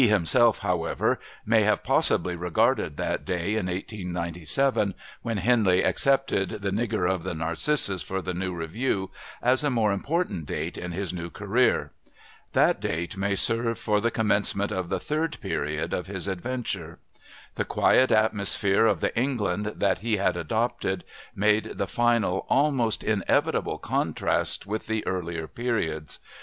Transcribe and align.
He 0.01 0.07
himself, 0.07 0.61
however, 0.61 1.19
may 1.45 1.61
have 1.61 1.83
possibly 1.83 2.35
regarded 2.35 2.97
that 2.97 3.23
day 3.23 3.49
in 3.51 3.67
1897 3.67 4.95
when 5.21 5.37
Henley 5.37 5.83
accepted 5.83 6.49
The 6.63 6.71
Nigger 6.71 7.07
of 7.07 7.21
the 7.21 7.35
Narcissus 7.35 8.01
for 8.01 8.19
The 8.19 8.33
New 8.33 8.51
Review 8.51 9.11
as 9.43 9.63
a 9.63 9.69
more 9.69 9.91
important 9.91 10.47
date 10.47 10.75
in 10.75 10.91
his 10.91 11.13
new 11.13 11.29
career. 11.29 11.91
That 12.53 12.79
date 12.81 13.15
may 13.15 13.35
serve 13.35 13.77
for 13.77 14.01
the 14.01 14.09
commencement 14.09 14.71
of 14.71 14.89
the 14.89 14.99
third 14.99 15.39
period 15.39 15.93
of 15.93 16.07
his 16.07 16.27
adventure. 16.27 16.97
The 17.53 17.63
quiet 17.63 18.11
atmosphere 18.11 18.87
of 18.87 19.01
the 19.01 19.15
England 19.15 19.73
that 19.75 19.99
he 19.99 20.17
had 20.17 20.35
adopted 20.35 21.03
made 21.35 21.65
the 21.77 21.85
final, 21.85 22.47
almost 22.49 23.03
inevitable 23.03 23.77
contrast 23.77 24.65
with 24.65 24.87
the 24.87 25.05
earlier 25.05 25.47
periods. 25.47 26.17